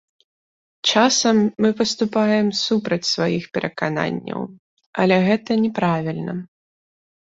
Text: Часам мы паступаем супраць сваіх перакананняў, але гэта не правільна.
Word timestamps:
Часам 0.93 1.37
мы 1.65 1.69
паступаем 1.83 2.47
супраць 2.63 3.09
сваіх 3.13 3.43
перакананняў, 3.59 4.41
але 5.05 5.25
гэта 5.31 5.51
не 5.65 5.71
правільна. 5.81 6.33